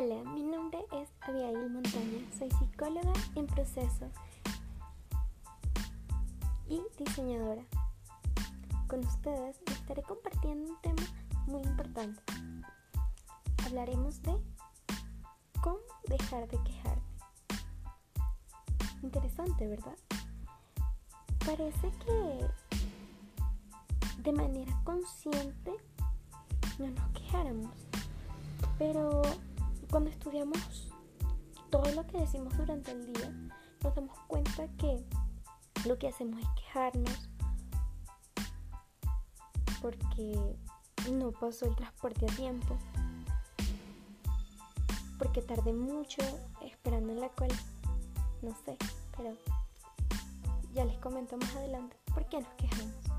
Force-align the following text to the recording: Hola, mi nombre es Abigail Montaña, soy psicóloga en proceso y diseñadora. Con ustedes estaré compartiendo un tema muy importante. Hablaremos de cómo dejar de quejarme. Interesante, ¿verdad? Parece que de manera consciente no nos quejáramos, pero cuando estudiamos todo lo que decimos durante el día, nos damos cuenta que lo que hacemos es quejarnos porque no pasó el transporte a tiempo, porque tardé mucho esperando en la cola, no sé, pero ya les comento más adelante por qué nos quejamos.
Hola, 0.00 0.22
mi 0.30 0.44
nombre 0.44 0.78
es 0.92 1.08
Abigail 1.22 1.70
Montaña, 1.70 2.20
soy 2.38 2.48
psicóloga 2.52 3.12
en 3.34 3.48
proceso 3.48 4.08
y 6.68 6.80
diseñadora. 6.96 7.64
Con 8.86 9.00
ustedes 9.00 9.56
estaré 9.66 10.04
compartiendo 10.04 10.70
un 10.70 10.80
tema 10.82 11.02
muy 11.48 11.62
importante. 11.62 12.22
Hablaremos 13.66 14.22
de 14.22 14.36
cómo 15.60 15.80
dejar 16.06 16.46
de 16.46 16.62
quejarme. 16.62 17.02
Interesante, 19.02 19.66
¿verdad? 19.66 19.98
Parece 21.44 21.90
que 22.06 22.46
de 24.22 24.32
manera 24.32 24.80
consciente 24.84 25.72
no 26.78 26.86
nos 26.86 27.10
quejáramos, 27.10 27.74
pero 28.78 29.22
cuando 29.90 30.10
estudiamos 30.10 30.92
todo 31.70 31.90
lo 31.92 32.06
que 32.06 32.18
decimos 32.18 32.56
durante 32.56 32.92
el 32.92 33.12
día, 33.12 33.30
nos 33.82 33.94
damos 33.94 34.18
cuenta 34.26 34.68
que 34.76 35.04
lo 35.86 35.98
que 35.98 36.08
hacemos 36.08 36.40
es 36.40 36.48
quejarnos 36.56 37.30
porque 39.80 40.56
no 41.12 41.30
pasó 41.32 41.66
el 41.66 41.76
transporte 41.76 42.26
a 42.26 42.34
tiempo, 42.34 42.76
porque 45.18 45.42
tardé 45.42 45.72
mucho 45.72 46.22
esperando 46.62 47.12
en 47.12 47.20
la 47.20 47.28
cola, 47.30 47.54
no 48.42 48.54
sé, 48.64 48.76
pero 49.16 49.36
ya 50.74 50.84
les 50.84 50.98
comento 50.98 51.36
más 51.36 51.54
adelante 51.56 51.96
por 52.12 52.28
qué 52.28 52.40
nos 52.40 52.52
quejamos. 52.54 53.17